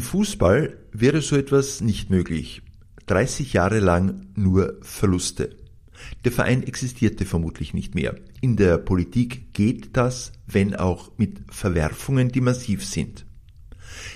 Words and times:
Im 0.00 0.06
Fußball 0.06 0.78
wäre 0.92 1.20
so 1.20 1.36
etwas 1.36 1.82
nicht 1.82 2.08
möglich. 2.08 2.62
30 3.04 3.52
Jahre 3.52 3.80
lang 3.80 4.28
nur 4.34 4.78
Verluste. 4.80 5.58
Der 6.24 6.32
Verein 6.32 6.62
existierte 6.62 7.26
vermutlich 7.26 7.74
nicht 7.74 7.94
mehr. 7.94 8.14
In 8.40 8.56
der 8.56 8.78
Politik 8.78 9.52
geht 9.52 9.98
das, 9.98 10.32
wenn 10.46 10.74
auch 10.74 11.12
mit 11.18 11.42
Verwerfungen, 11.50 12.32
die 12.32 12.40
massiv 12.40 12.82
sind. 12.82 13.26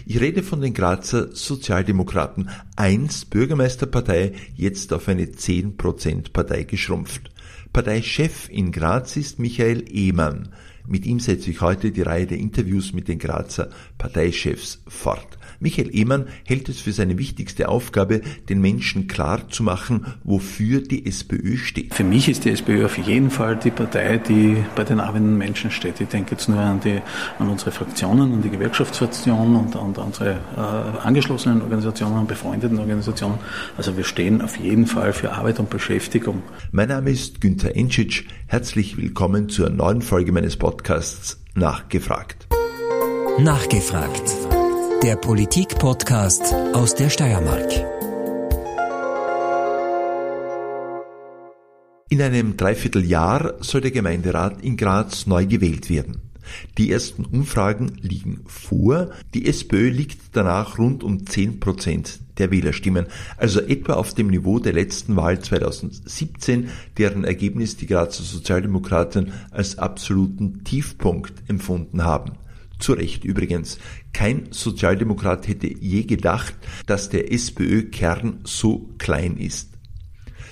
Ich 0.07 0.19
rede 0.23 0.43
von 0.43 0.63
den 0.63 0.73
Grazer 0.73 1.37
Sozialdemokraten, 1.37 2.49
einst 2.77 3.29
Bürgermeisterpartei, 3.29 4.33
jetzt 4.55 4.91
auf 4.91 5.07
eine 5.07 5.27
10% 5.27 6.33
Partei 6.33 6.63
geschrumpft. 6.63 7.31
Parteichef 7.75 8.49
in 8.49 8.73
Graz 8.73 9.19
ist 9.19 9.39
Michael 9.39 9.85
Ehmann. 9.93 10.49
Mit 10.87 11.07
ihm 11.07 11.19
setze 11.19 11.51
ich 11.51 11.63
heute 11.63 11.93
die 11.93 12.03
Reihe 12.03 12.27
der 12.27 12.37
Interviews 12.37 12.93
mit 12.93 13.09
den 13.09 13.19
Grazer 13.19 13.71
Parteichefs 13.97 14.83
fort. 14.87 15.39
Michael 15.59 15.97
Ehmann 15.97 16.27
hält 16.45 16.69
es 16.69 16.81
für 16.81 16.93
seine 16.93 17.17
wichtigste 17.17 17.71
Aufgabe, 17.71 18.21
den 18.51 18.61
Menschen 18.61 19.07
klar 19.07 19.49
zu 19.49 19.63
machen, 19.63 20.05
wofür 20.25 20.83
die 20.83 21.07
SPÖ 21.07 21.57
steht. 21.57 21.95
Für 21.95 22.05
mich 22.05 22.29
ist 22.29 22.45
die 22.45 22.51
SPÖ 22.51 22.85
auf 22.85 22.99
jeden 22.99 23.31
Fall 23.31 23.57
die 23.57 23.71
Partei, 23.71 24.19
die 24.19 24.59
bei 24.77 24.85
den 24.85 25.01
arbeitenden 25.01 25.39
Menschen 25.39 25.71
steht. 25.71 26.03
Ich 26.03 26.09
denke 26.09 26.33
jetzt 26.33 26.51
nur 26.51 26.59
an, 26.59 26.81
die, 26.81 27.01
an 27.39 27.49
unsere 27.49 27.71
Fraktionen, 27.71 28.35
an 28.35 28.43
die 28.43 28.51
Gewerkschaftsfraktion 28.51 29.57
und 29.57 29.77
an 29.77 29.95
unsere 29.95 30.33
äh, 30.33 30.99
angeschlossenen 31.03 31.63
Organisationen, 31.63 32.17
an 32.17 32.27
befreundeten 32.27 32.79
Organisationen. 32.79 33.39
Also 33.79 33.97
wir 33.97 34.05
stehen 34.05 34.43
auf 34.43 34.59
jeden 34.59 34.87
Fall 34.87 35.15
für 35.15 35.33
Arbeit 35.33 35.61
und 35.61 35.71
Beschäftigung. 35.71 36.43
Mein 36.73 36.89
Name 36.89 37.11
ist 37.11 37.41
Günther 37.41 37.75
Enschitsch. 37.75 38.25
Herzlich 38.49 38.99
willkommen 38.99 39.49
zur 39.49 39.71
neuen 39.71 40.03
Folge 40.03 40.31
meines 40.31 40.57
Podcasts 40.57 40.74
Nachgefragt. 41.55 42.49
Nachgefragt 43.39 44.55
der 45.05 45.17
Politik-Podcast 45.17 46.55
aus 46.73 46.95
der 46.95 47.11
Steiermark. 47.11 47.71
In 52.09 52.23
einem 52.23 52.57
Dreivierteljahr 52.57 53.55
soll 53.61 53.83
der 53.83 53.91
Gemeinderat 53.91 54.63
in 54.63 54.79
Graz 54.79 55.27
neu 55.27 55.45
gewählt 55.45 55.91
werden. 55.91 56.23
Die 56.79 56.91
ersten 56.91 57.27
Umfragen 57.27 57.99
liegen 58.01 58.45
vor. 58.47 59.11
Die 59.35 59.47
SPÖ 59.47 59.91
liegt 59.91 60.35
danach 60.35 60.79
rund 60.79 61.05
um 61.05 61.27
10 61.27 61.61
Prozent 61.61 62.21
der 62.39 62.51
Wählerstimmen, 62.51 63.07
also 63.37 63.61
etwa 63.61 63.95
auf 63.95 64.15
dem 64.15 64.29
Niveau 64.29 64.59
der 64.59 64.73
letzten 64.73 65.17
Wahl 65.17 65.41
2017, 65.41 66.69
deren 66.99 67.25
Ergebnis 67.25 67.77
die 67.77 67.87
Grazer 67.87 68.23
Sozialdemokraten 68.23 69.33
als 69.51 69.79
absoluten 69.79 70.65
Tiefpunkt 70.65 71.35
empfunden 71.49 72.05
haben. 72.05 72.33
Zu 72.79 72.93
Recht 72.93 73.25
übrigens. 73.25 73.79
Kein 74.13 74.49
Sozialdemokrat 74.51 75.49
hätte 75.49 75.69
je 75.69 76.03
gedacht, 76.03 76.55
dass 76.87 77.09
der 77.09 77.33
SPÖ-Kern 77.33 78.41
so 78.45 78.91
klein 78.99 79.37
ist. 79.37 79.71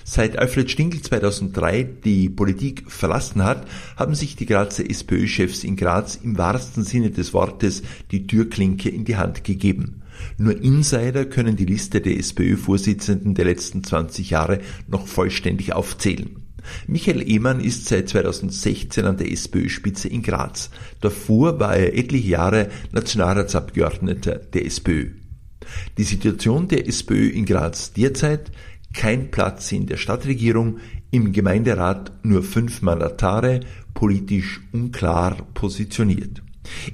Seit 0.04 0.38
Alfred 0.38 0.70
Stingl 0.70 1.00
2003 1.00 1.84
die 2.04 2.28
Politik 2.28 2.90
verlassen 2.90 3.44
hat, 3.44 3.66
haben 3.96 4.14
sich 4.14 4.34
die 4.34 4.46
Grazer 4.46 4.88
SPÖ-Chefs 4.88 5.62
in 5.62 5.76
Graz 5.76 6.16
im 6.16 6.38
wahrsten 6.38 6.82
Sinne 6.82 7.10
des 7.10 7.32
Wortes 7.32 7.82
die 8.10 8.26
Türklinke 8.26 8.88
in 8.88 9.04
die 9.04 9.16
Hand 9.16 9.44
gegeben. 9.44 10.01
Nur 10.38 10.60
Insider 10.60 11.24
können 11.24 11.56
die 11.56 11.64
Liste 11.64 12.00
der 12.00 12.18
SPÖ-Vorsitzenden 12.18 13.34
der 13.34 13.44
letzten 13.44 13.84
20 13.84 14.30
Jahre 14.30 14.60
noch 14.88 15.06
vollständig 15.06 15.72
aufzählen. 15.72 16.42
Michael 16.86 17.28
Ehmann 17.28 17.60
ist 17.60 17.86
seit 17.86 18.08
2016 18.08 19.04
an 19.04 19.16
der 19.16 19.30
SPÖ-Spitze 19.30 20.08
in 20.08 20.22
Graz. 20.22 20.70
Davor 21.00 21.58
war 21.58 21.76
er 21.76 21.96
etliche 21.96 22.28
Jahre 22.28 22.68
Nationalratsabgeordneter 22.92 24.36
der 24.36 24.66
SPÖ. 24.66 25.10
Die 25.98 26.04
Situation 26.04 26.68
der 26.68 26.86
SPÖ 26.88 27.28
in 27.28 27.44
Graz 27.44 27.92
derzeit 27.92 28.50
kein 28.92 29.30
Platz 29.30 29.72
in 29.72 29.86
der 29.86 29.96
Stadtregierung, 29.96 30.78
im 31.10 31.32
Gemeinderat 31.32 32.12
nur 32.22 32.42
fünf 32.42 32.82
Mandatare, 32.82 33.60
politisch 33.94 34.60
unklar 34.72 35.36
positioniert. 35.54 36.42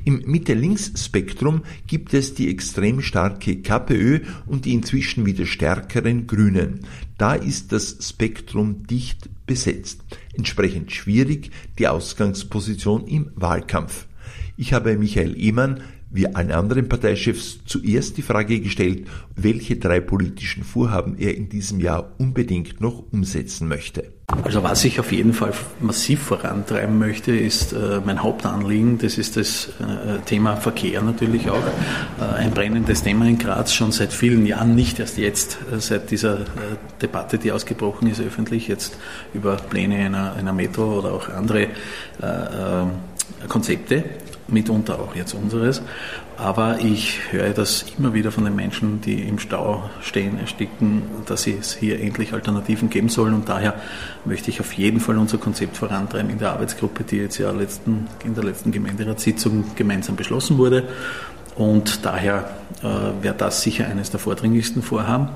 Im 0.05 0.23
Mitte-Links-Spektrum 0.27 1.63
gibt 1.87 2.15
es 2.15 2.35
die 2.35 2.49
extrem 2.49 3.01
starke 3.01 3.57
KPÖ 3.57 4.21
und 4.47 4.65
die 4.65 4.73
inzwischen 4.73 5.27
wieder 5.27 5.47
stärkeren 5.47 6.27
Grünen. 6.27 6.81
Da 7.19 7.35
ist 7.35 7.73
das 7.73 7.97
Spektrum 8.01 8.87
dicht 8.87 9.29
besetzt. 9.47 10.03
Entsprechend 10.35 10.93
schwierig 10.93 11.51
die 11.79 11.89
Ausgangsposition 11.89 13.07
im 13.07 13.31
Wahlkampf. 13.35 14.07
Ich 14.57 14.73
habe 14.73 14.97
Michael 14.97 15.41
Ehmann 15.41 15.83
wie 16.11 16.35
allen 16.35 16.53
anderen 16.53 16.89
Parteichefs 16.89 17.61
zuerst 17.67 18.17
die 18.17 18.23
Frage 18.23 18.61
gestellt, 18.61 19.07
welche 19.37 19.77
drei 19.77 20.01
politischen 20.01 20.65
Vorhaben 20.65 21.19
er 21.19 21.37
in 21.37 21.49
diesem 21.49 21.81
Jahr 21.81 22.13
unbedingt 22.19 22.81
noch 22.81 23.05
umsetzen 23.13 23.69
möchte. 23.69 24.13
Also 24.43 24.63
was 24.63 24.85
ich 24.85 25.01
auf 25.01 25.11
jeden 25.11 25.33
Fall 25.33 25.53
massiv 25.81 26.23
vorantreiben 26.23 26.99
möchte, 26.99 27.35
ist 27.35 27.73
äh, 27.73 28.01
mein 28.05 28.23
Hauptanliegen, 28.23 28.99
das 28.99 29.17
ist 29.17 29.39
das 29.39 29.69
äh, 29.81 30.19
Thema 30.27 30.57
Verkehr 30.57 31.01
natürlich 31.01 31.49
auch. 31.49 31.63
Äh, 32.21 32.35
ein 32.37 32.51
brennendes 32.51 33.03
Thema 33.03 33.27
in 33.27 33.39
Graz 33.39 33.73
schon 33.73 33.91
seit 33.91 34.13
vielen 34.13 34.45
Jahren, 34.45 34.75
nicht 34.75 34.99
erst 34.99 35.17
jetzt, 35.17 35.59
äh, 35.73 35.81
seit 35.81 36.11
dieser 36.11 36.41
äh, 36.41 36.45
Debatte, 37.01 37.39
die 37.39 37.53
ausgebrochen 37.53 38.11
ist 38.11 38.21
öffentlich, 38.21 38.69
jetzt 38.69 38.99
über 39.33 39.57
Pläne 39.57 39.97
einer, 39.97 40.35
einer 40.35 40.53
Metro 40.53 40.99
oder 40.99 41.13
auch 41.13 41.31
andere 41.31 41.63
äh, 41.63 41.69
Konzepte 43.49 44.05
mitunter 44.49 44.99
auch 44.99 45.15
jetzt 45.15 45.35
unseres. 45.35 45.83
Aber 46.37 46.79
ich 46.81 47.33
höre 47.33 47.51
das 47.51 47.85
immer 47.99 48.15
wieder 48.15 48.31
von 48.33 48.45
den 48.45 48.55
Menschen, 48.55 49.01
die 49.01 49.23
im 49.23 49.39
Stau 49.39 49.91
stehen, 50.01 50.39
ersticken, 50.39 51.03
dass 51.27 51.47
es 51.47 51.75
hier 51.75 52.01
endlich 52.01 52.33
Alternativen 52.33 52.91
geben 52.91 53.09
soll. 53.09 53.33
Und 53.35 53.49
daher 53.49 53.75
möchte 54.25 54.51
ich 54.51 54.61
auf 54.61 54.73
jeden 54.73 55.01
Fall 55.01 55.19
unser 55.19 55.39
Konzept 55.39 55.77
vorantreiben 55.77 56.31
in 56.31 56.39
der 56.39 56.53
Arbeitsgruppe, 56.53 57.05
die 57.05 57.17
jetzt 57.17 57.39
ja 57.39 57.51
letzten, 57.51 58.07
in 58.25 58.35
der 58.35 58.45
letzten 58.45 58.73
Gemeinderatssitzung 58.73 59.65
gemeinsam 59.77 60.17
beschlossen 60.17 60.59
wurde. 60.59 60.89
Und 61.59 62.07
daher 62.07 62.49
äh, 62.85 63.23
wäre 63.23 63.35
das 63.37 63.63
sicher 63.63 63.89
eines 63.89 64.11
der 64.11 64.21
vordringlichsten 64.21 64.81
Vorhaben. 64.81 65.29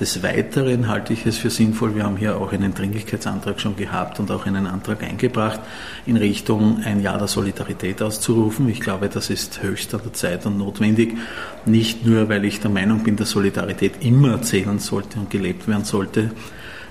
Des 0.00 0.24
Weiteren 0.24 0.88
halte 0.88 1.12
ich 1.12 1.24
es 1.24 1.38
für 1.38 1.50
sinnvoll, 1.50 1.94
wir 1.94 2.02
haben 2.02 2.16
hier 2.16 2.36
auch 2.36 2.52
einen 2.52 2.74
Dringlichkeitsantrag 2.74 3.60
schon 3.60 3.76
gehabt 3.76 4.18
und 4.18 4.30
auch 4.30 4.46
einen 4.46 4.66
Antrag 4.66 5.02
eingebracht, 5.04 5.60
in 6.04 6.16
Richtung 6.16 6.82
ein 6.84 7.00
Jahr 7.00 7.18
der 7.18 7.28
Solidarität 7.28 8.02
auszurufen. 8.02 8.68
Ich 8.68 8.80
glaube, 8.80 9.08
das 9.08 9.30
ist 9.30 9.62
höchst 9.62 9.94
an 9.94 10.00
der 10.04 10.12
Zeit 10.12 10.46
und 10.46 10.58
notwendig, 10.58 11.16
nicht 11.64 12.04
nur, 12.04 12.28
weil 12.28 12.44
ich 12.44 12.60
der 12.60 12.70
Meinung 12.70 13.04
bin, 13.04 13.16
dass 13.16 13.30
Solidarität 13.30 14.04
immer 14.04 14.42
zählen 14.42 14.80
sollte 14.80 15.18
und 15.20 15.30
gelebt 15.30 15.68
werden 15.68 15.84
sollte, 15.84 16.30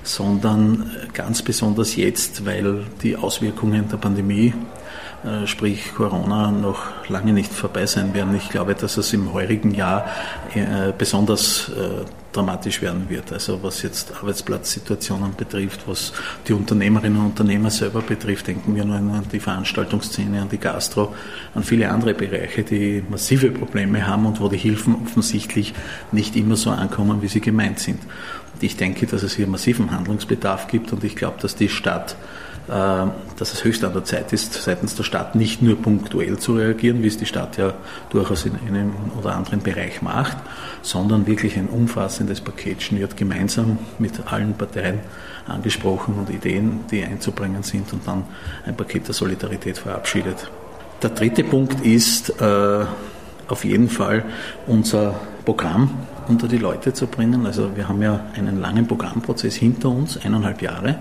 sondern 0.08 0.92
ganz 1.14 1.42
besonders 1.42 1.96
jetzt, 1.96 2.46
weil 2.46 2.86
die 3.04 3.16
Auswirkungen 3.16 3.90
der 3.90 3.98
Pandemie 3.98 4.54
äh, 5.24 5.48
sprich 5.48 5.96
Corona, 5.96 6.52
noch 6.52 7.10
lange 7.10 7.34
nicht 7.34 7.52
vorbei 7.52 7.88
sein 7.88 8.14
werden. 8.14 8.36
Ich 8.36 8.50
glaube, 8.50 8.76
dass 8.76 8.98
es 8.98 9.14
im 9.14 9.34
heurigen 9.34 9.74
Jahr 9.74 10.06
äh, 10.54 10.94
besonders 10.96 11.70
äh, 11.70 12.06
dramatisch 12.32 12.84
werden 12.84 13.10
wird. 13.10 13.34
Also 13.34 13.64
was 13.64 13.82
jetzt 13.82 14.14
Arbeitsplatzsituationen 14.16 15.36
betrifft, 15.36 15.88
was 15.88 16.14
die 16.48 16.54
Unternehmerinnen 16.54 17.20
und 17.20 17.26
Unternehmer 17.28 17.72
selber 17.72 18.02
betrifft, 18.02 18.46
denken 18.48 18.76
wir 18.76 18.86
nur 18.86 18.98
an 18.98 19.24
die 19.32 19.40
Veranstaltungsszene, 19.40 20.40
an 20.40 20.50
die 20.50 20.60
Gastro, 20.60 21.16
an 21.56 21.64
viele 21.64 21.90
andere 21.90 22.14
Bereiche, 22.14 22.62
die 22.62 23.04
massive 23.10 23.50
Probleme 23.50 24.06
haben 24.06 24.28
und 24.28 24.40
wo 24.40 24.50
die 24.50 24.58
Hilfen 24.58 24.96
offensichtlich 25.04 25.74
nicht 26.12 26.36
immer 26.36 26.58
so 26.58 26.70
ankommen, 26.70 27.24
wie 27.24 27.28
sie 27.28 27.42
gemeint 27.42 27.80
sind. 27.80 28.00
Ich 28.62 28.78
denke, 28.78 29.06
dass 29.08 29.24
es 29.24 29.36
hier 29.36 29.48
massiven 29.48 29.92
Handlungsbedarf 29.92 30.68
gibt 30.68 30.94
und 30.94 31.04
ich 31.04 31.16
glaube, 31.16 31.38
dass 31.42 31.56
die 31.56 31.70
Stadt 31.70 32.16
äh, 32.68 33.08
dass 33.38 33.54
es 33.54 33.64
höchst 33.64 33.86
an 33.86 33.94
der 33.94 34.04
Zeit 34.04 34.34
ist, 34.34 34.54
seitens 34.54 34.96
der 34.96 35.04
Stadt 35.04 35.36
nicht 35.36 35.62
nur 35.62 35.82
punktuell 35.82 36.38
zu 36.38 36.56
reagieren, 36.56 37.02
wie 37.02 37.08
es 37.08 37.18
die 37.18 37.26
Stadt 37.26 37.58
ja 37.58 37.74
durchaus 38.10 38.46
in 38.46 38.58
einem 38.68 38.92
oder 39.18 39.36
anderen 39.36 39.62
Bereich 39.62 40.02
macht, 40.02 40.36
sondern 40.82 41.28
wirklich 41.28 41.56
ein 41.56 41.68
umfassendes 41.68 42.42
Paket 42.42 42.84
schnürt, 42.84 43.16
gemeinsam 43.16 43.80
mit 44.00 44.14
allen 44.26 44.54
Parteien 44.54 45.00
angesprochen 45.48 46.16
und 46.16 46.30
Ideen, 46.30 46.82
die 46.92 47.06
einzubringen 47.06 47.64
sind 47.64 47.94
und 47.94 48.06
dann 48.06 48.26
ein 48.66 48.76
Paket 48.76 49.08
der 49.08 49.14
Solidarität 49.14 49.78
verabschiedet. 49.78 50.50
Der 51.02 51.12
dritte 51.12 51.46
Punkt 51.46 51.86
ist 51.86 52.42
äh, 52.42 52.86
auf 53.48 53.64
jeden 53.66 53.90
Fall 53.90 54.24
unser 54.66 55.20
Programm 55.46 55.92
unter 56.28 56.48
die 56.48 56.58
Leute 56.58 56.94
zu 56.94 57.08
bringen. 57.08 57.46
Also 57.46 57.76
wir 57.76 57.88
haben 57.88 58.02
ja 58.02 58.20
einen 58.36 58.60
langen 58.60 58.88
Programmprozess 58.88 59.56
hinter 59.56 59.90
uns, 59.90 60.18
eineinhalb 60.18 60.62
Jahre 60.62 60.98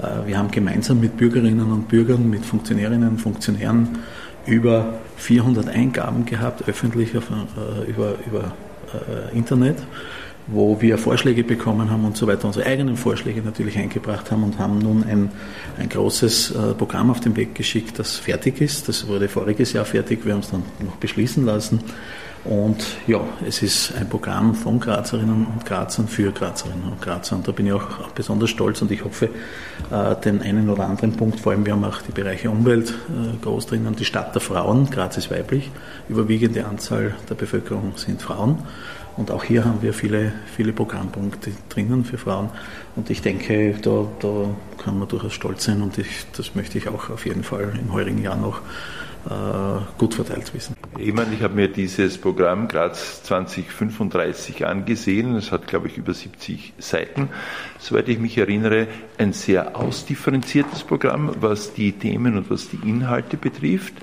äh, 0.00 0.26
wir 0.26 0.38
haben 0.38 0.50
gemeinsam 0.50 1.00
mit 1.00 1.16
Bürgerinnen 1.16 1.70
und 1.70 1.88
Bürgern, 1.88 2.28
mit 2.28 2.44
Funktionärinnen 2.44 3.10
und 3.10 3.18
Funktionären 3.18 3.98
über 4.46 4.94
400 5.16 5.68
Eingaben 5.68 6.24
gehabt, 6.24 6.68
öffentlich 6.68 7.16
auf, 7.16 7.24
äh, 7.30 7.90
über, 7.90 8.14
über 8.26 8.52
äh, 8.92 9.36
Internet, 9.36 9.78
wo 10.46 10.80
wir 10.80 10.98
Vorschläge 10.98 11.44
bekommen 11.44 11.90
haben 11.90 12.04
und 12.04 12.16
so 12.16 12.26
weiter, 12.26 12.46
unsere 12.46 12.66
eigenen 12.66 12.96
Vorschläge 12.96 13.42
natürlich 13.42 13.78
eingebracht 13.78 14.30
haben 14.30 14.44
und 14.44 14.58
haben 14.58 14.78
nun 14.78 15.04
ein, 15.04 15.30
ein 15.78 15.88
großes 15.88 16.54
Programm 16.78 17.10
auf 17.10 17.20
den 17.20 17.36
Weg 17.36 17.54
geschickt, 17.54 17.98
das 17.98 18.16
fertig 18.16 18.60
ist. 18.60 18.88
Das 18.88 19.06
wurde 19.06 19.28
voriges 19.28 19.72
Jahr 19.72 19.84
fertig, 19.84 20.24
wir 20.24 20.32
haben 20.32 20.40
es 20.40 20.50
dann 20.50 20.64
noch 20.80 20.96
beschließen 20.96 21.44
lassen 21.44 21.80
Und 22.44 22.84
ja, 23.06 23.20
es 23.46 23.62
ist 23.62 23.94
ein 23.94 24.08
Programm 24.08 24.54
von 24.56 24.80
Grazerinnen 24.80 25.46
und 25.46 25.64
Grazern 25.64 26.08
für 26.08 26.32
Grazerinnen 26.32 26.84
und 26.90 27.00
Grazer. 27.00 27.36
Und 27.36 27.46
da 27.46 27.52
bin 27.52 27.66
ich 27.66 27.72
auch 27.72 28.08
besonders 28.16 28.50
stolz 28.50 28.82
und 28.82 28.90
ich 28.90 29.04
hoffe, 29.04 29.28
äh, 29.90 30.16
den 30.16 30.42
einen 30.42 30.68
oder 30.68 30.88
anderen 30.88 31.12
Punkt, 31.12 31.38
vor 31.38 31.52
allem 31.52 31.64
wir 31.64 31.72
haben 31.72 31.84
auch 31.84 32.02
die 32.02 32.10
Bereiche 32.10 32.50
Umwelt 32.50 32.90
äh, 32.90 33.36
groß 33.44 33.66
drinnen, 33.66 33.94
die 33.94 34.04
Stadt 34.04 34.34
der 34.34 34.42
Frauen, 34.42 34.90
Graz 34.90 35.16
ist 35.18 35.30
weiblich, 35.30 35.70
überwiegende 36.08 36.66
Anzahl 36.66 37.14
der 37.28 37.36
Bevölkerung 37.36 37.92
sind 37.94 38.20
Frauen. 38.20 38.58
Und 39.16 39.30
auch 39.30 39.44
hier 39.44 39.64
haben 39.64 39.82
wir 39.82 39.92
viele, 39.92 40.32
viele 40.56 40.72
Programmpunkte 40.72 41.52
drinnen 41.68 42.04
für 42.04 42.18
Frauen. 42.18 42.50
Und 42.96 43.10
ich 43.10 43.22
denke, 43.22 43.74
da, 43.82 44.06
da 44.20 44.54
kann 44.82 44.98
man 44.98 45.08
durchaus 45.08 45.34
stolz 45.34 45.64
sein 45.64 45.82
und 45.82 45.98
ich, 45.98 46.26
das 46.36 46.54
möchte 46.54 46.78
ich 46.78 46.88
auch 46.88 47.10
auf 47.10 47.26
jeden 47.26 47.44
Fall 47.44 47.72
im 47.78 47.92
heurigen 47.92 48.22
Jahr 48.22 48.36
noch 48.36 48.60
äh, 49.24 49.80
gut 49.98 50.14
verteilt 50.14 50.52
wissen. 50.52 50.74
Ich 50.98 51.12
meine, 51.12 51.34
ich 51.34 51.42
habe 51.42 51.54
mir 51.54 51.68
dieses 51.68 52.18
Programm 52.18 52.66
Graz 52.68 53.22
2035 53.22 54.66
angesehen. 54.66 55.36
Es 55.36 55.52
hat, 55.52 55.68
glaube 55.68 55.88
ich, 55.88 55.96
über 55.96 56.12
70 56.12 56.74
Seiten. 56.78 57.28
Soweit 57.78 58.08
ich 58.08 58.18
mich 58.18 58.36
erinnere, 58.38 58.88
ein 59.18 59.32
sehr 59.32 59.76
ausdifferenziertes 59.76 60.82
Programm, 60.84 61.36
was 61.40 61.72
die 61.74 61.92
Themen 61.92 62.36
und 62.36 62.50
was 62.50 62.68
die 62.68 62.80
Inhalte 62.88 63.36
betrifft. 63.36 63.94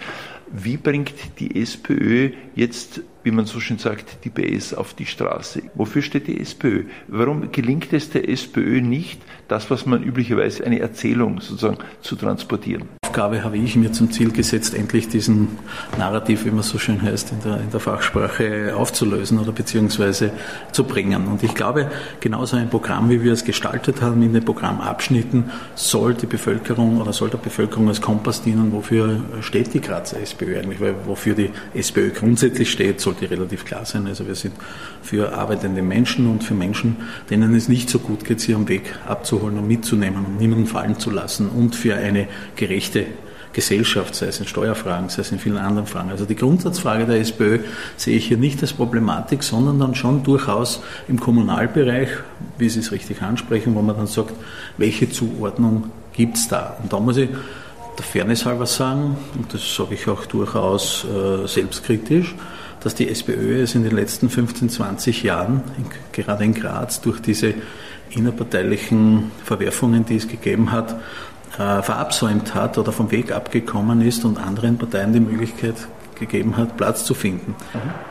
Wie 0.51 0.77
bringt 0.77 1.13
die 1.39 1.61
SPÖ 1.61 2.31
jetzt, 2.55 3.01
wie 3.29 3.35
man 3.35 3.45
so 3.45 3.59
schön 3.59 3.77
sagt, 3.77 4.25
die 4.25 4.31
PS 4.31 4.73
auf 4.73 4.95
die 4.95 5.05
Straße? 5.05 5.61
Wofür 5.75 6.01
steht 6.01 6.25
die 6.25 6.39
SPÖ? 6.39 6.85
Warum 7.07 7.51
gelingt 7.51 7.93
es 7.93 8.09
der 8.09 8.27
SPÖ 8.27 8.81
nicht, 8.81 9.21
das, 9.47 9.69
was 9.69 9.85
man 9.85 10.01
üblicherweise 10.01 10.65
eine 10.65 10.79
Erzählung 10.79 11.39
sozusagen 11.39 11.77
zu 12.01 12.15
transportieren? 12.15 12.98
Aufgabe 13.09 13.43
habe 13.43 13.57
ich 13.57 13.75
mir 13.75 13.91
zum 13.91 14.11
Ziel 14.11 14.31
gesetzt, 14.31 14.75
endlich 14.75 15.09
diesen 15.09 15.57
Narrativ, 15.97 16.45
wie 16.45 16.51
man 16.51 16.61
so 16.61 16.77
schön 16.77 17.01
heißt, 17.01 17.31
in 17.31 17.41
der, 17.41 17.59
in 17.59 17.71
der 17.71 17.79
Fachsprache 17.79 18.75
aufzulösen 18.75 19.39
oder 19.39 19.51
beziehungsweise 19.51 20.31
zu 20.73 20.83
bringen. 20.83 21.25
Und 21.25 21.41
ich 21.41 21.55
glaube, 21.55 21.89
genauso 22.19 22.55
ein 22.55 22.69
Programm, 22.69 23.09
wie 23.09 23.23
wir 23.23 23.33
es 23.33 23.43
gestaltet 23.43 24.03
haben, 24.03 24.21
in 24.21 24.33
den 24.33 24.45
Programmabschnitten, 24.45 25.45
soll 25.73 26.13
die 26.13 26.27
Bevölkerung 26.27 27.01
oder 27.01 27.11
soll 27.11 27.31
der 27.31 27.39
Bevölkerung 27.39 27.87
als 27.87 27.99
Kompass 27.99 28.43
dienen, 28.43 28.71
wofür 28.73 29.21
steht 29.41 29.73
die 29.73 29.81
Grazer 29.81 30.21
SPÖ 30.21 30.59
eigentlich, 30.59 30.79
weil 30.79 30.93
wofür 31.07 31.33
die 31.33 31.49
SPÖ 31.73 32.11
grundsätzlich 32.11 32.69
steht, 32.69 33.01
sollte 33.01 33.31
relativ 33.31 33.65
klar 33.65 33.85
sein. 33.85 34.05
Also 34.05 34.27
wir 34.27 34.35
sind 34.35 34.53
für 35.01 35.33
arbeitende 35.33 35.81
Menschen 35.81 36.29
und 36.29 36.43
für 36.43 36.53
Menschen, 36.53 36.97
denen 37.31 37.55
es 37.55 37.69
nicht 37.69 37.89
so 37.89 37.97
gut 37.97 38.23
geht, 38.23 38.39
sie 38.39 38.53
am 38.53 38.67
Weg 38.67 38.93
abzuholen 39.07 39.57
und 39.57 39.67
mitzunehmen 39.67 40.23
und 40.25 40.37
niemanden 40.37 40.67
fallen 40.67 40.99
zu 40.99 41.09
lassen 41.09 41.49
und 41.49 41.75
für 41.75 41.95
eine 41.95 42.27
gerechte 42.55 42.99
Gesellschaft, 43.53 44.15
sei 44.15 44.27
es 44.27 44.39
in 44.39 44.47
Steuerfragen, 44.47 45.09
sei 45.09 45.21
es 45.21 45.31
in 45.31 45.39
vielen 45.39 45.57
anderen 45.57 45.87
Fragen. 45.87 46.11
Also 46.11 46.25
die 46.25 46.35
Grundsatzfrage 46.35 47.05
der 47.05 47.19
SPÖ 47.19 47.59
sehe 47.97 48.15
ich 48.15 48.27
hier 48.27 48.37
nicht 48.37 48.61
als 48.61 48.73
Problematik, 48.73 49.43
sondern 49.43 49.79
dann 49.79 49.95
schon 49.95 50.23
durchaus 50.23 50.81
im 51.07 51.19
Kommunalbereich, 51.19 52.09
wie 52.57 52.69
Sie 52.69 52.79
es 52.79 52.91
richtig 52.91 53.21
ansprechen, 53.21 53.73
wo 53.75 53.81
man 53.81 53.97
dann 53.97 54.07
sagt, 54.07 54.33
welche 54.77 55.09
Zuordnung 55.09 55.91
gibt 56.13 56.37
es 56.37 56.47
da? 56.47 56.77
Und 56.81 56.93
da 56.93 56.99
muss 56.99 57.17
ich 57.17 57.29
der 57.97 58.05
Fairness 58.05 58.45
halber 58.45 58.65
sagen, 58.65 59.17
und 59.35 59.53
das 59.53 59.75
sage 59.75 59.95
ich 59.95 60.07
auch 60.07 60.25
durchaus 60.25 61.05
äh, 61.05 61.47
selbstkritisch, 61.47 62.35
dass 62.81 62.95
die 62.95 63.09
SPÖ 63.09 63.61
es 63.63 63.75
in 63.75 63.83
den 63.83 63.95
letzten 63.95 64.29
15, 64.29 64.69
20 64.69 65.23
Jahren, 65.23 65.63
in, 65.77 65.85
gerade 66.13 66.45
in 66.45 66.53
Graz, 66.53 67.01
durch 67.01 67.19
diese 67.19 67.53
innerparteilichen 68.11 69.31
Verwerfungen, 69.43 70.05
die 70.05 70.15
es 70.15 70.27
gegeben 70.27 70.71
hat, 70.71 70.95
verabsäumt 71.59 72.55
hat 72.55 72.77
oder 72.77 72.93
vom 72.93 73.11
Weg 73.11 73.33
abgekommen 73.33 74.01
ist 74.01 74.23
und 74.23 74.37
anderen 74.37 74.77
Parteien 74.77 75.11
die 75.11 75.19
Möglichkeit 75.19 75.75
gegeben 76.19 76.57
hat, 76.57 76.77
Platz 76.77 77.05
zu 77.05 77.13
finden. 77.13 77.55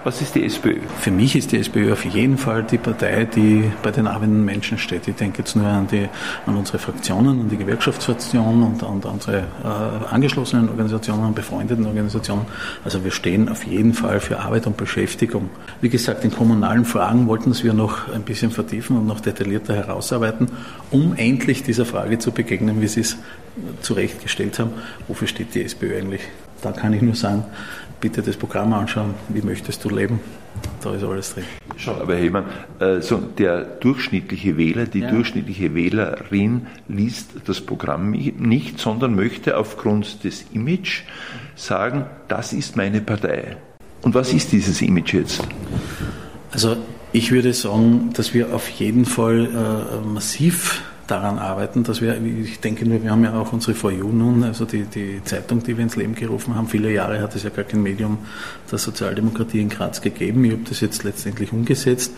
Was 0.04 0.20
ist 0.20 0.34
die 0.34 0.44
SPÖ? 0.44 0.76
Für 1.00 1.10
mich 1.10 1.36
ist 1.36 1.52
die 1.52 1.58
SPÖ 1.58 1.92
auf 1.92 2.04
jeden 2.04 2.38
Fall 2.38 2.62
die 2.64 2.78
Partei, 2.78 3.24
die 3.24 3.70
bei 3.82 3.90
den 3.90 4.06
arbeitenden 4.06 4.44
Menschen 4.44 4.78
steht. 4.78 5.06
Ich 5.06 5.16
denke 5.16 5.38
jetzt 5.38 5.54
nur 5.54 5.66
an, 5.66 5.86
die, 5.86 6.08
an 6.46 6.56
unsere 6.56 6.78
Fraktionen, 6.78 7.40
an 7.40 7.48
die 7.48 7.56
Gewerkschaftsfraktionen 7.56 8.62
und 8.62 8.82
an 8.82 9.00
unsere 9.00 9.38
äh, 9.38 10.14
angeschlossenen 10.14 10.68
Organisationen 10.68 11.26
und 11.26 11.34
befreundeten 11.34 11.86
Organisationen. 11.86 12.46
Also 12.84 13.04
wir 13.04 13.10
stehen 13.10 13.48
auf 13.48 13.64
jeden 13.64 13.94
Fall 13.94 14.20
für 14.20 14.40
Arbeit 14.40 14.66
und 14.66 14.76
Beschäftigung. 14.76 15.50
Wie 15.80 15.88
gesagt, 15.88 16.24
in 16.24 16.30
kommunalen 16.30 16.84
Fragen 16.84 17.26
wollten 17.26 17.54
wir 17.62 17.72
noch 17.72 18.12
ein 18.12 18.22
bisschen 18.22 18.50
vertiefen 18.50 18.96
und 18.96 19.06
noch 19.06 19.20
detaillierter 19.20 19.74
herausarbeiten, 19.74 20.48
um 20.90 21.14
endlich 21.16 21.62
dieser 21.62 21.84
Frage 21.84 22.18
zu 22.18 22.32
begegnen, 22.32 22.80
wie 22.80 22.88
Sie 22.88 23.00
es 23.00 23.16
zurechtgestellt 23.82 24.58
haben. 24.58 24.72
Wofür 25.08 25.28
steht 25.28 25.54
die 25.54 25.64
SPÖ 25.64 25.98
eigentlich? 25.98 26.22
Da 26.62 26.72
kann 26.72 26.92
ich 26.92 27.02
nur 27.02 27.14
sagen, 27.14 27.44
bitte 28.00 28.22
das 28.22 28.36
Programm 28.36 28.72
anschauen, 28.72 29.14
wie 29.28 29.42
möchtest 29.42 29.84
du 29.84 29.90
leben? 29.90 30.20
Da 30.82 30.94
ist 30.94 31.04
alles 31.04 31.34
drin. 31.34 31.44
Schon, 31.76 32.00
aber 32.00 32.16
Heymann, 32.16 32.44
äh, 32.80 33.00
so 33.00 33.18
der 33.18 33.62
durchschnittliche 33.64 34.56
Wähler, 34.56 34.86
die 34.86 35.00
ja. 35.00 35.10
durchschnittliche 35.10 35.74
Wählerin 35.74 36.66
liest 36.88 37.30
das 37.46 37.60
Programm 37.60 38.10
nicht, 38.10 38.78
sondern 38.78 39.14
möchte 39.14 39.56
aufgrund 39.56 40.24
des 40.24 40.46
Image 40.52 41.02
sagen, 41.54 42.06
das 42.28 42.52
ist 42.52 42.76
meine 42.76 43.00
Partei. 43.00 43.56
Und 44.02 44.14
was 44.14 44.32
ist 44.32 44.52
dieses 44.52 44.80
Image 44.82 45.14
jetzt? 45.14 45.42
Also 46.50 46.76
ich 47.12 47.30
würde 47.32 47.52
sagen, 47.52 48.10
dass 48.14 48.34
wir 48.34 48.54
auf 48.54 48.68
jeden 48.68 49.04
Fall 49.04 49.46
äh, 49.46 50.06
massiv 50.06 50.82
daran 51.10 51.38
arbeiten, 51.38 51.82
dass 51.82 52.00
wir, 52.00 52.20
ich 52.22 52.60
denke 52.60 52.86
nur, 52.86 53.02
wir 53.02 53.10
haben 53.10 53.24
ja 53.24 53.34
auch 53.34 53.52
unsere 53.52 53.74
For 53.74 53.90
You 53.90 54.08
nun, 54.08 54.44
also 54.44 54.64
die, 54.64 54.84
die 54.84 55.22
Zeitung, 55.24 55.62
die 55.62 55.76
wir 55.76 55.82
ins 55.82 55.96
Leben 55.96 56.14
gerufen 56.14 56.54
haben. 56.54 56.68
Viele 56.68 56.92
Jahre 56.92 57.20
hat 57.20 57.34
es 57.34 57.42
ja 57.42 57.50
gar 57.50 57.64
kein 57.64 57.82
Medium 57.82 58.18
der 58.70 58.78
Sozialdemokratie 58.78 59.60
in 59.60 59.68
Graz 59.68 60.00
gegeben. 60.00 60.44
Ich 60.44 60.52
habe 60.52 60.62
das 60.68 60.80
jetzt 60.80 61.04
letztendlich 61.04 61.52
umgesetzt. 61.52 62.12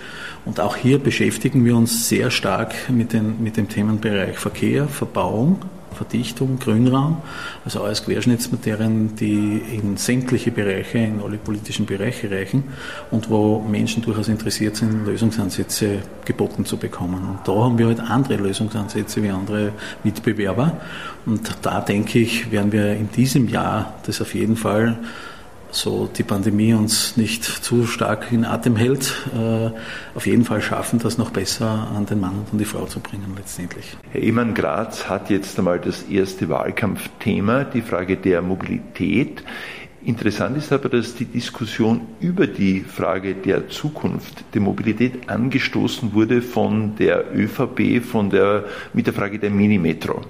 Und 0.44 0.60
auch 0.60 0.76
hier 0.76 0.98
beschäftigen 0.98 1.64
wir 1.64 1.76
uns 1.76 2.08
sehr 2.08 2.30
stark 2.30 2.74
mit, 2.90 3.12
den, 3.12 3.42
mit 3.42 3.56
dem 3.56 3.68
Themenbereich 3.68 4.38
Verkehr, 4.38 4.88
Verbauung, 4.88 5.60
Verdichtung, 5.94 6.58
Grünraum, 6.58 7.18
also 7.64 7.82
alles 7.82 8.04
Querschnittsmaterien, 8.04 9.16
die 9.16 9.60
in 9.72 9.96
sämtliche 9.96 10.50
Bereiche, 10.50 10.98
in 10.98 11.20
alle 11.20 11.36
politischen 11.36 11.86
Bereiche 11.86 12.30
reichen 12.30 12.64
und 13.10 13.30
wo 13.30 13.60
Menschen 13.60 14.02
durchaus 14.02 14.28
interessiert 14.28 14.76
sind, 14.76 15.06
Lösungsansätze 15.06 15.98
geboten 16.24 16.64
zu 16.64 16.76
bekommen. 16.76 17.22
Und 17.28 17.38
da 17.46 17.52
haben 17.52 17.78
wir 17.78 17.86
halt 17.86 18.00
andere 18.00 18.36
Lösungsansätze 18.36 19.22
wie 19.22 19.30
andere 19.30 19.72
Mitbewerber. 20.04 20.80
Und 21.26 21.50
da 21.62 21.80
denke 21.80 22.18
ich, 22.18 22.50
werden 22.50 22.72
wir 22.72 22.94
in 22.94 23.10
diesem 23.10 23.48
Jahr 23.48 23.94
das 24.06 24.20
auf 24.20 24.34
jeden 24.34 24.56
Fall 24.56 24.98
so 25.70 26.08
die 26.16 26.22
Pandemie 26.22 26.74
uns 26.74 27.16
nicht 27.16 27.44
zu 27.44 27.86
stark 27.86 28.32
in 28.32 28.44
Atem 28.44 28.76
hält, 28.76 29.14
äh, 29.34 29.70
auf 30.14 30.26
jeden 30.26 30.44
Fall 30.44 30.62
schaffen, 30.62 30.98
das 30.98 31.18
noch 31.18 31.30
besser 31.30 31.88
an 31.94 32.06
den 32.06 32.20
Mann 32.20 32.38
und 32.38 32.52
an 32.52 32.58
die 32.58 32.64
Frau 32.64 32.86
zu 32.86 33.00
bringen 33.00 33.34
letztendlich. 33.36 33.96
Herr 34.10 34.22
Eman 34.22 34.54
Graz 34.54 35.08
hat 35.08 35.30
jetzt 35.30 35.58
einmal 35.58 35.78
das 35.78 36.02
erste 36.04 36.48
Wahlkampfthema, 36.48 37.64
die 37.64 37.82
Frage 37.82 38.16
der 38.16 38.42
Mobilität. 38.42 39.42
Interessant 40.02 40.56
ist 40.56 40.72
aber, 40.72 40.88
dass 40.88 41.14
die 41.14 41.26
Diskussion 41.26 42.00
über 42.20 42.46
die 42.46 42.80
Frage 42.80 43.34
der 43.34 43.68
Zukunft 43.68 44.44
der 44.54 44.62
Mobilität 44.62 45.28
angestoßen 45.28 46.14
wurde 46.14 46.40
von 46.40 46.96
der 46.96 47.36
ÖVP, 47.36 48.02
von 48.02 48.30
der, 48.30 48.64
mit 48.94 49.06
der 49.06 49.12
Frage 49.12 49.38
der 49.38 49.50
Minimetro. 49.50 50.22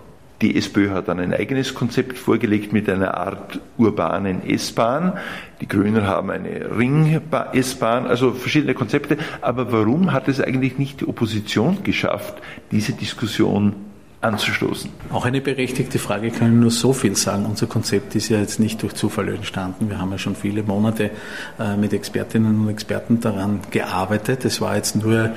Die 0.42 0.56
SPÖ 0.56 0.90
hat 0.90 1.08
dann 1.08 1.20
ein 1.20 1.34
eigenes 1.34 1.74
Konzept 1.74 2.16
vorgelegt 2.16 2.72
mit 2.72 2.88
einer 2.88 3.18
Art 3.18 3.60
urbanen 3.76 4.42
S-Bahn. 4.48 5.18
Die 5.60 5.68
Grünen 5.68 6.06
haben 6.06 6.30
eine 6.30 6.78
Ring-S-Bahn, 6.78 8.06
also 8.06 8.32
verschiedene 8.32 8.72
Konzepte. 8.72 9.18
Aber 9.42 9.70
warum 9.70 10.12
hat 10.12 10.28
es 10.28 10.40
eigentlich 10.40 10.78
nicht 10.78 11.02
die 11.02 11.08
Opposition 11.08 11.82
geschafft, 11.82 12.40
diese 12.70 12.94
Diskussion 12.94 13.74
anzustoßen. 14.22 14.90
Auch 15.10 15.24
eine 15.24 15.40
berechtigte 15.40 15.98
Frage 15.98 16.30
kann 16.30 16.52
ich 16.54 16.60
nur 16.60 16.70
so 16.70 16.92
viel 16.92 17.16
sagen. 17.16 17.46
Unser 17.46 17.66
Konzept 17.66 18.14
ist 18.14 18.28
ja 18.28 18.38
jetzt 18.38 18.60
nicht 18.60 18.82
durch 18.82 18.92
Zufall 18.94 19.28
entstanden. 19.30 19.88
Wir 19.88 19.98
haben 19.98 20.10
ja 20.10 20.18
schon 20.18 20.36
viele 20.36 20.62
Monate 20.62 21.10
äh, 21.58 21.76
mit 21.76 21.94
Expertinnen 21.94 22.60
und 22.60 22.68
Experten 22.68 23.20
daran 23.20 23.60
gearbeitet. 23.70 24.44
Es 24.44 24.60
war 24.60 24.76
jetzt 24.76 24.94
nur 24.94 25.30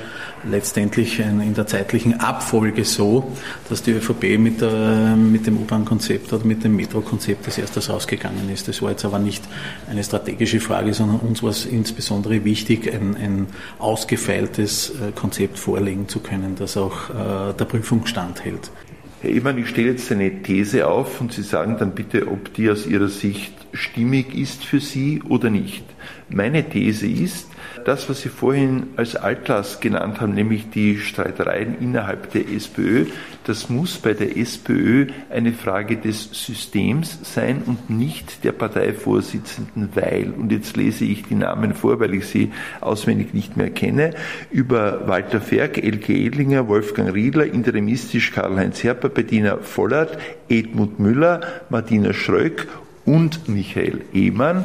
letztendlich 0.46 1.18
in 1.18 1.54
der 1.54 1.66
zeitlichen 1.66 2.20
Abfolge 2.20 2.84
so, 2.84 3.32
dass 3.70 3.82
die 3.82 3.92
ÖVP 3.92 4.38
mit, 4.38 4.60
der, 4.60 5.16
mit 5.16 5.46
dem 5.46 5.56
U-Bahn-Konzept 5.56 6.30
oder 6.34 6.44
mit 6.44 6.62
dem 6.62 6.76
Metro-Konzept 6.76 7.46
als 7.46 7.56
erstes 7.56 7.88
rausgegangen 7.88 8.50
ist. 8.52 8.68
Das 8.68 8.82
war 8.82 8.90
jetzt 8.90 9.06
aber 9.06 9.18
nicht 9.18 9.42
eine 9.88 10.04
strategische 10.04 10.60
Frage, 10.60 10.92
sondern 10.92 11.20
uns 11.20 11.42
war 11.42 11.50
es 11.50 11.64
insbesondere 11.64 12.44
wichtig, 12.44 12.92
ein, 12.92 13.16
ein 13.16 13.46
ausgefeiltes 13.78 14.90
äh, 14.90 15.12
Konzept 15.12 15.58
vorlegen 15.58 16.06
zu 16.06 16.20
können, 16.20 16.54
das 16.56 16.76
auch 16.76 17.08
äh, 17.08 17.54
der 17.54 17.64
Prüfung 17.64 18.04
standhält. 18.04 18.70
Herr 19.24 19.32
Ehemann, 19.32 19.56
ich 19.56 19.70
stelle 19.70 19.92
jetzt 19.92 20.12
eine 20.12 20.42
These 20.42 20.86
auf 20.86 21.18
und 21.22 21.32
Sie 21.32 21.40
sagen 21.42 21.76
dann 21.78 21.94
bitte, 21.94 22.28
ob 22.28 22.52
die 22.52 22.68
aus 22.68 22.86
Ihrer 22.86 23.08
Sicht 23.08 23.54
stimmig 23.72 24.34
ist 24.34 24.66
für 24.66 24.80
Sie 24.80 25.22
oder 25.26 25.48
nicht. 25.48 25.82
Meine 26.28 26.68
These 26.68 27.06
ist, 27.06 27.48
Das, 27.84 28.08
was 28.08 28.22
Sie 28.22 28.28
vorhin 28.28 28.88
als 28.96 29.16
Altlass 29.16 29.80
genannt 29.80 30.20
haben, 30.20 30.34
nämlich 30.34 30.70
die 30.70 30.98
Streitereien 30.98 31.76
innerhalb 31.80 32.30
der 32.32 32.48
SPÖ, 32.48 33.06
das 33.44 33.68
muss 33.68 33.98
bei 33.98 34.14
der 34.14 34.36
SPÖ 34.36 35.08
eine 35.30 35.52
Frage 35.52 35.96
des 35.96 36.30
Systems 36.32 37.18
sein 37.22 37.62
und 37.66 37.90
nicht 37.90 38.42
der 38.44 38.52
Parteivorsitzenden, 38.52 39.90
weil, 39.94 40.32
und 40.36 40.50
jetzt 40.50 40.76
lese 40.76 41.04
ich 41.04 41.24
die 41.24 41.34
Namen 41.34 41.74
vor, 41.74 42.00
weil 42.00 42.14
ich 42.14 42.26
sie 42.26 42.52
auswendig 42.80 43.34
nicht 43.34 43.56
mehr 43.56 43.70
kenne, 43.70 44.14
über 44.50 45.06
Walter 45.06 45.40
Ferg, 45.40 45.76
Elke 45.76 46.14
Edlinger, 46.14 46.68
Wolfgang 46.68 47.12
Riedler, 47.12 47.44
interimistisch 47.46 48.32
Karl-Heinz 48.32 48.82
Herper, 48.82 49.10
Bettina 49.10 49.58
Vollert, 49.58 50.16
Edmund 50.48 50.98
Müller, 50.98 51.40
Martina 51.68 52.12
Schröck 52.12 52.66
und 53.04 53.48
Michael 53.48 54.00
Ehmann 54.14 54.64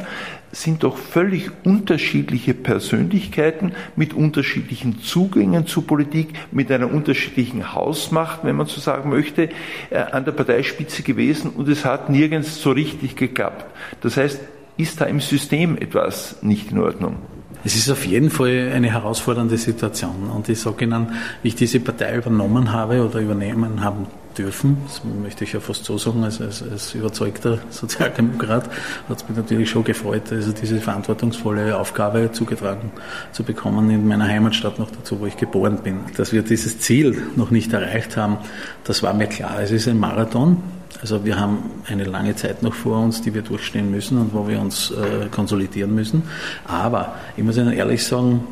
sind 0.52 0.82
doch 0.82 0.96
völlig 0.96 1.50
unterschiedliche 1.64 2.54
Persönlichkeiten 2.54 3.72
mit 3.96 4.14
unterschiedlichen 4.14 5.00
Zugängen 5.00 5.66
zur 5.66 5.86
Politik, 5.86 6.34
mit 6.50 6.70
einer 6.72 6.92
unterschiedlichen 6.92 7.72
Hausmacht, 7.74 8.40
wenn 8.42 8.56
man 8.56 8.66
so 8.66 8.80
sagen 8.80 9.10
möchte, 9.10 9.50
äh, 9.90 9.98
an 9.98 10.24
der 10.24 10.32
Parteispitze 10.32 11.02
gewesen 11.02 11.50
und 11.50 11.68
es 11.68 11.84
hat 11.84 12.10
nirgends 12.10 12.60
so 12.60 12.72
richtig 12.72 13.16
geklappt. 13.16 13.66
Das 14.00 14.16
heißt, 14.16 14.40
ist 14.76 15.00
da 15.00 15.04
im 15.04 15.20
System 15.20 15.76
etwas 15.76 16.42
nicht 16.42 16.72
in 16.72 16.78
Ordnung? 16.78 17.16
Es 17.64 17.76
ist 17.76 17.90
auf 17.90 18.06
jeden 18.06 18.30
Fall 18.30 18.72
eine 18.74 18.90
herausfordernde 18.90 19.58
Situation. 19.58 20.30
Und 20.34 20.48
ich 20.48 20.60
sage 20.60 20.84
Ihnen, 20.84 21.08
wie 21.42 21.48
ich 21.48 21.54
diese 21.54 21.80
Partei 21.80 22.16
übernommen 22.16 22.72
habe 22.72 23.04
oder 23.04 23.20
übernehmen 23.20 23.82
haben 23.82 24.06
dürfen, 24.38 24.78
das 24.86 25.02
möchte 25.22 25.44
ich 25.44 25.52
ja 25.52 25.60
fast 25.60 25.84
so 25.84 25.98
sagen, 25.98 26.24
als, 26.24 26.40
als, 26.40 26.62
als 26.62 26.94
überzeugter 26.94 27.58
Sozialdemokrat, 27.70 28.70
hat 29.08 29.16
es 29.16 29.28
mich 29.28 29.36
natürlich 29.36 29.68
schon 29.68 29.84
gefreut, 29.84 30.30
also 30.30 30.52
diese 30.52 30.80
verantwortungsvolle 30.80 31.76
Aufgabe 31.76 32.30
zugetragen 32.32 32.92
zu 33.32 33.42
bekommen 33.42 33.90
in 33.90 34.06
meiner 34.06 34.26
Heimatstadt 34.26 34.78
noch 34.78 34.90
dazu, 34.90 35.20
wo 35.20 35.26
ich 35.26 35.36
geboren 35.36 35.78
bin. 35.82 36.00
Dass 36.16 36.32
wir 36.32 36.42
dieses 36.42 36.78
Ziel 36.78 37.20
noch 37.36 37.50
nicht 37.50 37.72
erreicht 37.72 38.16
haben, 38.16 38.38
das 38.84 39.02
war 39.02 39.12
mir 39.12 39.26
klar. 39.26 39.60
Es 39.60 39.70
ist 39.70 39.88
ein 39.88 39.98
Marathon. 39.98 40.62
Also 41.00 41.24
wir 41.24 41.38
haben 41.38 41.58
eine 41.86 42.04
lange 42.04 42.34
Zeit 42.36 42.62
noch 42.62 42.74
vor 42.74 42.98
uns, 43.02 43.22
die 43.22 43.32
wir 43.32 43.42
durchstehen 43.42 43.90
müssen 43.90 44.18
und 44.18 44.34
wo 44.34 44.48
wir 44.48 44.60
uns 44.60 44.90
äh, 44.90 45.28
konsolidieren 45.30 45.94
müssen. 45.94 46.24
Aber 46.66 47.14
ich 47.36 47.44
muss 47.44 47.56
Ihnen 47.56 47.72
ehrlich 47.72 48.04
sagen, 48.04 48.46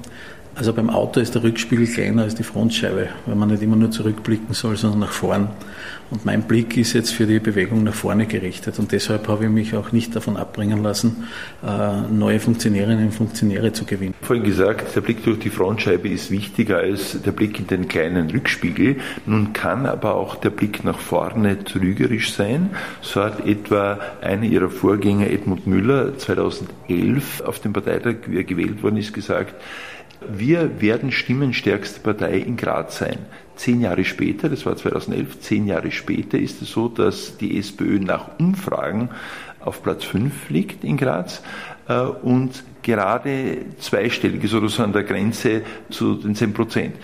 also 0.59 0.73
beim 0.73 0.91
Auto 0.91 1.21
ist 1.21 1.37
der 1.37 1.45
Rückspiegel 1.45 1.87
kleiner 1.87 2.25
als 2.25 2.35
die 2.35 2.43
Frontscheibe, 2.43 3.09
weil 3.27 3.35
man 3.37 3.49
nicht 3.49 3.63
immer 3.63 3.77
nur 3.77 3.93
zurückblicken 3.93 4.55
soll, 4.55 4.77
sondern 4.77 4.99
nach 5.01 5.13
vorn. 5.13 5.49
Und 6.11 6.25
mein 6.25 6.43
Blick 6.43 6.77
ist 6.77 6.95
jetzt 6.95 7.13
für 7.13 7.27
die 7.27 7.39
Bewegung 7.39 7.85
nach 7.85 7.95
vorne 7.95 8.27
gerichtet. 8.27 8.79
Und 8.81 8.91
deshalb 8.91 9.29
habe 9.29 9.45
ich 9.45 9.51
mich 9.51 9.77
auch 9.77 9.93
nicht 9.93 10.17
davon 10.17 10.37
abbringen 10.37 10.83
lassen, 10.83 11.29
äh, 11.65 12.11
neue 12.11 12.41
Funktionärinnen 12.41 13.07
und 13.07 13.13
Funktionäre 13.13 13.73
zu 13.73 13.85
gewinnen. 13.85 14.15
Vorhin 14.23 14.45
gesagt, 14.45 14.97
der 14.97 15.01
Blick 15.01 15.23
durch 15.23 15.39
die 15.39 15.51
Frontscheibe 15.51 16.09
ist 16.09 16.31
wichtiger 16.33 16.79
als 16.79 17.23
der 17.23 17.33
Blick 17.33 17.61
in 17.61 17.69
den 17.69 17.87
kleinen 17.87 18.29
Rückspiegel. 18.31 18.97
Nun 19.27 19.53
kann 19.53 19.87
aber 19.87 20.17
auch 20.17 20.35
der 20.37 20.51
Blick 20.51 20.83
nach 20.83 20.99
vorne 20.99 21.63
trügerisch 21.63 22.33
sein. 22.33 22.71
So 23.01 23.23
hat 23.23 23.47
etwa 23.47 24.01
einer 24.21 24.45
ihrer 24.45 24.71
Vorgänger, 24.71 25.31
Edmund 25.31 25.69
Müller, 25.69 26.19
2011 26.19 27.43
auf 27.43 27.61
dem 27.61 27.73
Parteitag, 27.73 28.17
wie 28.27 28.39
er 28.39 28.45
gewählt 28.45 28.83
worden 28.83 28.97
ist, 28.97 29.13
gesagt, 29.13 29.55
wir 30.27 30.81
werden 30.81 31.13
stimmenstärkste 31.13 32.01
Partei 32.01 32.39
in 32.39 32.57
Graz 32.57 32.99
sein. 32.99 33.19
Zehn 33.57 33.81
Jahre 33.81 34.05
später, 34.05 34.49
das 34.49 34.67
war 34.67 34.77
2011, 34.77 35.41
zehn 35.41 35.67
Jahre 35.67 35.91
später 35.91 36.39
ist 36.39 36.63
es 36.63 36.71
so, 36.71 36.89
dass 36.89 37.37
die 37.39 37.59
SPÖ 37.59 37.99
nach 37.99 38.39
Umfragen 38.39 39.11
auf 39.61 39.83
Platz 39.83 40.05
5 40.05 40.51
liegt 40.51 40.85
in 40.85 40.97
Graz 40.97 41.43
äh, 41.89 42.01
und 42.01 42.63
gerade 42.83 43.67
zweistellig 43.79 44.45
ist 44.45 44.55
oder 44.55 44.69
so 44.69 44.83
an 44.83 44.93
der 44.93 45.03
Grenze 45.03 45.63
zu 45.91 46.15
den 46.15 46.35
10 46.35 46.53
Prozent. 46.55 46.97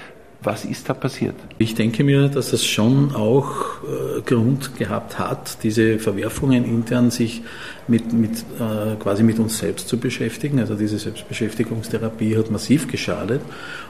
Was 0.45 0.67
ist 0.67 0.89
da 0.91 0.95
passiert? 0.95 1.35
Ich 1.59 1.75
denke 1.75 2.05
mir, 2.05 2.29
dass 2.29 2.51
das 2.51 2.65
schon 2.65 3.15
auch 3.15 3.83
äh, 3.83 4.21
Grund 4.21 4.77
gehabt 4.77 5.19
hat, 5.19 5.63
diese 5.63 5.99
Verwerfungen 5.99 6.65
intern 6.65 7.11
sich 7.11 7.43
mit, 7.89 8.13
mit 8.13 8.33
äh, 8.61 8.97
quasi 8.99 9.23
mit 9.23 9.39
uns 9.39 9.59
selbst 9.59 9.89
zu 9.89 9.99
beschäftigen. 9.99 10.61
Also 10.61 10.75
diese 10.75 10.99
Selbstbeschäftigungstherapie 10.99 12.37
hat 12.37 12.51
massiv 12.51 12.89
geschadet. 12.89 13.41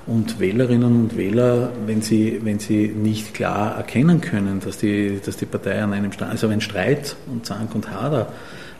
Und 0.06 0.38
Wählerinnen 0.38 1.02
und 1.02 1.16
Wähler, 1.16 1.73
wenn 1.87 2.02
sie, 2.02 2.40
wenn 2.44 2.61
sie 2.61 2.88
nicht 2.88 3.34
klar 3.34 3.76
erkennen 3.76 4.20
können, 4.20 4.61
dass 4.61 4.78
die, 4.78 5.20
dass 5.25 5.37
die 5.37 5.46
Partei 5.46 5.82
an 5.82 5.92
einem 5.92 6.11
also 6.20 6.49
wenn 6.49 6.61
Streit 6.61 7.16
und 7.26 7.44
Zank 7.46 7.75
und 7.75 7.90
Hader 7.90 8.28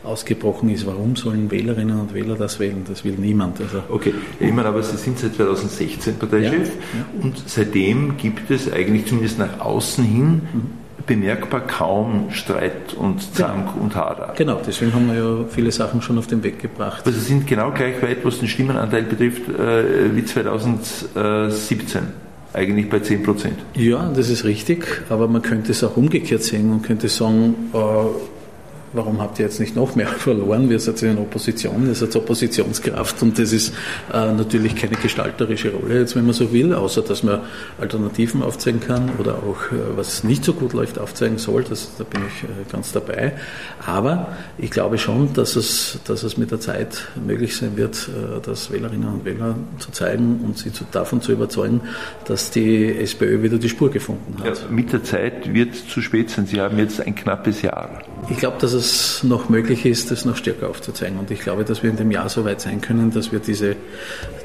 ausgebrochen 0.05 0.69
ist. 0.69 0.85
Warum 0.85 1.15
sollen 1.15 1.51
Wählerinnen 1.51 1.99
und 1.99 2.13
Wähler 2.13 2.35
das 2.35 2.59
wählen? 2.59 2.83
Das 2.87 3.03
will 3.03 3.15
niemand. 3.17 3.59
Also 3.61 3.83
okay, 3.89 4.13
ich 4.39 4.51
meine, 4.51 4.67
aber 4.67 4.83
Sie 4.83 4.97
sind 4.97 5.19
seit 5.19 5.35
2016 5.35 6.15
Parteichef 6.15 6.51
ja, 6.51 6.57
ja. 6.57 7.05
und 7.21 7.43
seitdem 7.45 8.17
gibt 8.17 8.49
es 8.51 8.71
eigentlich 8.71 9.05
zumindest 9.05 9.39
nach 9.39 9.59
außen 9.59 10.03
hin 10.03 10.25
mhm. 10.25 10.41
bemerkbar 11.05 11.61
kaum 11.61 12.31
Streit 12.31 12.93
und 12.93 13.35
Zank 13.35 13.73
genau. 13.73 13.83
und 13.83 13.95
Hader. 13.95 14.33
Genau, 14.37 14.61
deswegen 14.65 14.93
haben 14.93 15.07
wir 15.07 15.15
ja 15.15 15.45
viele 15.49 15.71
Sachen 15.71 16.01
schon 16.01 16.17
auf 16.17 16.27
den 16.27 16.43
Weg 16.43 16.59
gebracht. 16.59 17.03
Also 17.05 17.19
Sie 17.19 17.25
sind 17.25 17.47
genau 17.47 17.71
gleich 17.71 18.01
weit, 18.01 18.23
was 18.23 18.39
den 18.39 18.47
Stimmenanteil 18.47 19.03
betrifft, 19.03 19.49
äh, 19.49 20.15
wie 20.15 20.23
2017 20.23 22.25
eigentlich 22.55 22.89
bei 22.89 22.99
10 22.99 23.23
Prozent. 23.23 23.59
Ja, 23.75 24.11
das 24.15 24.29
ist 24.29 24.45
richtig, 24.45 25.03
aber 25.09 25.27
man 25.27 25.41
könnte 25.41 25.71
es 25.71 25.83
auch 25.83 25.97
umgekehrt 25.97 26.41
sehen 26.41 26.71
und 26.71 26.83
könnte 26.83 27.09
sagen, 27.09 27.53
äh, 27.73 27.77
warum 28.95 29.21
habt 29.21 29.39
ihr 29.39 29.45
jetzt 29.45 29.59
nicht 29.59 29.75
noch 29.75 29.95
mehr 29.95 30.07
verloren? 30.25 30.69
Wir 30.69 30.79
sind 30.79 31.01
in 31.03 31.17
Opposition, 31.17 31.87
ihr 31.87 31.95
seid 31.95 32.15
Oppositionskraft 32.15 33.21
und 33.21 33.37
das 33.37 33.51
ist 33.51 33.73
äh, 34.13 34.31
natürlich 34.31 34.75
keine 34.75 34.95
gestalterische 34.95 35.71
Rolle, 35.71 35.99
jetzt 35.99 36.15
wenn 36.15 36.25
man 36.25 36.33
so 36.33 36.51
will, 36.51 36.73
außer 36.73 37.01
dass 37.01 37.23
man 37.23 37.41
Alternativen 37.79 38.41
aufzeigen 38.41 38.79
kann 38.79 39.11
oder 39.19 39.35
auch 39.35 39.71
äh, 39.71 39.97
was 39.97 40.23
nicht 40.23 40.43
so 40.43 40.53
gut 40.53 40.73
läuft 40.73 40.99
aufzeigen 40.99 41.37
soll, 41.37 41.63
das, 41.63 41.91
da 41.97 42.03
bin 42.03 42.21
ich 42.27 42.43
äh, 42.43 42.71
ganz 42.71 42.91
dabei. 42.91 43.33
Aber 43.85 44.35
ich 44.57 44.71
glaube 44.71 44.97
schon, 44.97 45.33
dass 45.33 45.55
es, 45.55 45.99
dass 46.05 46.23
es 46.23 46.37
mit 46.37 46.51
der 46.51 46.59
Zeit 46.59 47.07
möglich 47.25 47.55
sein 47.55 47.75
wird, 47.75 48.09
äh, 48.09 48.39
das 48.41 48.71
Wählerinnen 48.71 49.07
und 49.07 49.25
Wähler 49.25 49.55
zu 49.79 49.91
zeigen 49.91 50.41
und 50.43 50.57
sie 50.57 50.71
zu, 50.71 50.85
davon 50.91 51.21
zu 51.21 51.31
überzeugen, 51.31 51.81
dass 52.25 52.51
die 52.51 52.97
SPÖ 52.97 53.41
wieder 53.43 53.57
die 53.57 53.69
Spur 53.69 53.91
gefunden 53.91 54.37
hat. 54.39 54.57
Ja, 54.57 54.69
mit 54.69 54.93
der 54.93 55.03
Zeit 55.03 55.53
wird 55.53 55.75
zu 55.75 56.01
spät 56.01 56.29
sein. 56.29 56.45
Sie 56.47 56.61
haben 56.61 56.77
jetzt 56.77 57.01
ein 57.01 57.15
knappes 57.15 57.61
Jahr. 57.61 58.01
Ich 58.29 58.37
glaube, 58.37 58.57
dass 58.59 58.73
es 58.73 59.23
noch 59.23 59.49
möglich 59.49 59.85
ist, 59.85 60.09
das 60.09 60.25
noch 60.25 60.35
stärker 60.35 60.69
aufzuzeigen. 60.69 61.19
Und 61.19 61.29
ich 61.29 61.41
glaube, 61.41 61.63
dass 61.63 61.83
wir 61.83 61.89
in 61.89 61.95
dem 61.95 62.09
Jahr 62.09 62.27
so 62.29 62.43
weit 62.43 62.59
sein 62.59 62.81
können, 62.81 63.11
dass 63.11 63.31
wir 63.31 63.39
diese 63.39 63.75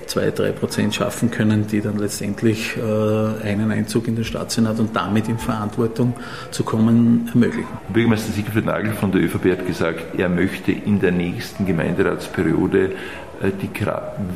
zwei, 0.07 0.31
drei 0.31 0.51
Prozent 0.51 0.95
schaffen 0.95 1.31
können, 1.31 1.67
die 1.67 1.81
dann 1.81 1.99
letztendlich 1.99 2.77
äh, 2.77 3.47
einen 3.47 3.71
Einzug 3.71 4.09
in 4.09 4.17
den 4.17 4.25
Staatssenat 4.25 4.79
und 4.81 4.95
damit 4.95 5.29
in 5.29 5.39
Verantwortung 5.39 6.15
zu 6.51 6.65
kommen 6.65 7.29
ermöglichen. 7.33 7.69
Bürgermeister 7.93 8.33
Siegfried 8.33 8.67
Nagel 8.67 8.93
von 8.93 9.13
der 9.13 9.23
ÖVP 9.23 9.53
hat 9.53 9.67
gesagt, 9.67 10.19
er 10.19 10.29
möchte 10.29 10.73
in 10.73 11.01
der 11.01 11.13
nächsten 11.13 11.65
Gemeinderatsperiode 11.65 12.93
äh, 13.41 13.51
die 13.63 13.71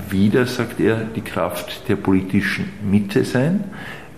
wieder, 0.09 0.47
sagt 0.47 0.81
er, 0.81 0.97
die 0.97 1.21
Kraft 1.21 1.89
der 1.89 1.97
politischen 1.97 2.71
Mitte 2.83 3.25
sein 3.25 3.65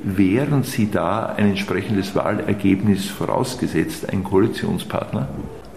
wären 0.07 0.63
Sie 0.63 0.91
da 0.91 1.27
ein 1.27 1.51
entsprechendes 1.51 2.15
Wahlergebnis 2.15 3.07
vorausgesetzt, 3.07 4.09
ein 4.09 4.23
Koalitionspartner? 4.23 5.29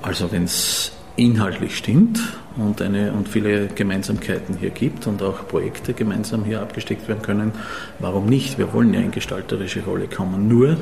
Also 0.01 0.31
wenn 0.31 0.43
es 0.43 0.91
inhaltlich 1.15 1.75
stimmt 1.75 2.19
und, 2.55 2.81
eine, 2.81 3.11
und 3.11 3.27
viele 3.27 3.67
Gemeinsamkeiten 3.67 4.57
hier 4.57 4.69
gibt 4.69 5.07
und 5.07 5.21
auch 5.21 5.47
Projekte 5.47 5.93
gemeinsam 5.93 6.45
hier 6.45 6.61
abgesteckt 6.61 7.07
werden 7.07 7.21
können, 7.21 7.51
warum 7.97 8.27
nicht? 8.27 8.57
Wir 8.57 8.71
wollen 8.71 8.93
ja 8.93 9.01
in 9.01 9.11
gestalterische 9.11 9.83
Rolle 9.83 10.07
kommen. 10.07 10.47
Nur 10.47 10.77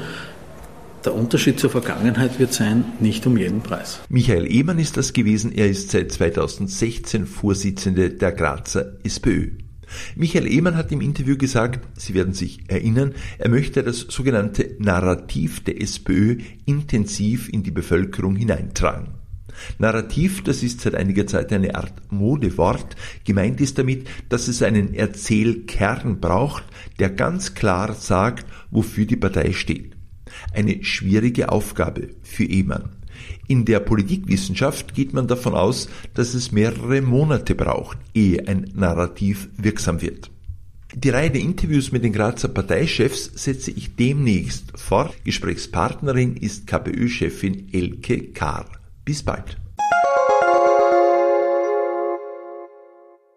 der 1.05 1.15
Unterschied 1.15 1.59
zur 1.59 1.69
Vergangenheit 1.69 2.39
wird 2.39 2.53
sein, 2.53 2.83
nicht 2.99 3.25
um 3.25 3.37
jeden 3.37 3.61
Preis. 3.61 4.01
Michael 4.09 4.51
Ehmann 4.51 4.77
ist 4.77 4.97
das 4.97 5.13
gewesen. 5.13 5.53
Er 5.53 5.69
ist 5.69 5.91
seit 5.91 6.11
2016 6.11 7.25
Vorsitzende 7.25 8.09
der 8.09 8.33
Grazer 8.33 8.97
SPÖ. 9.03 9.51
Michael 10.15 10.47
Ehmann 10.47 10.75
hat 10.75 10.91
im 10.91 11.01
Interview 11.01 11.37
gesagt, 11.37 11.87
Sie 11.97 12.13
werden 12.13 12.33
sich 12.33 12.69
erinnern, 12.69 13.13
er 13.37 13.49
möchte 13.49 13.83
das 13.83 13.99
sogenannte 13.99 14.75
Narrativ 14.79 15.63
der 15.63 15.81
SPÖ 15.81 16.37
intensiv 16.65 17.49
in 17.49 17.63
die 17.63 17.71
Bevölkerung 17.71 18.35
hineintragen. 18.35 19.09
Narrativ, 19.79 20.43
das 20.43 20.63
ist 20.63 20.81
seit 20.81 20.95
einiger 20.95 21.25
Zeit 21.25 21.51
eine 21.51 21.75
Art 21.75 22.11
Modewort. 22.11 22.95
Gemeint 23.23 23.59
ist 23.61 23.77
damit, 23.77 24.07
dass 24.29 24.47
es 24.47 24.61
einen 24.61 24.93
Erzählkern 24.93 26.19
braucht, 26.19 26.63
der 26.99 27.09
ganz 27.09 27.53
klar 27.55 27.93
sagt, 27.93 28.45
wofür 28.69 29.05
die 29.05 29.15
Partei 29.15 29.53
steht. 29.53 29.95
Eine 30.53 30.83
schwierige 30.83 31.49
Aufgabe 31.49 32.09
für 32.21 32.43
Ehmann. 32.43 32.96
In 33.47 33.65
der 33.65 33.79
Politikwissenschaft 33.79 34.93
geht 34.93 35.13
man 35.13 35.27
davon 35.27 35.53
aus, 35.53 35.89
dass 36.13 36.33
es 36.33 36.51
mehrere 36.51 37.01
Monate 37.01 37.55
braucht, 37.55 37.97
ehe 38.13 38.47
ein 38.47 38.71
Narrativ 38.75 39.49
wirksam 39.57 40.01
wird. 40.01 40.31
Die 40.93 41.09
Reihe 41.09 41.29
der 41.29 41.41
Interviews 41.41 41.91
mit 41.91 42.03
den 42.03 42.13
Grazer 42.13 42.47
Parteichefs 42.47 43.31
setze 43.35 43.71
ich 43.71 43.95
demnächst 43.95 44.79
fort. 44.79 45.13
Gesprächspartnerin 45.25 46.37
ist 46.37 46.65
KPÖ-Chefin 46.65 47.73
Elke 47.73 48.31
Kahr. 48.31 48.65
Bis 49.03 49.21
bald. 49.21 49.57